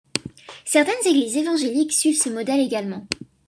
[0.65, 3.05] Certaines Églises évangéliques suivent ce modèle également.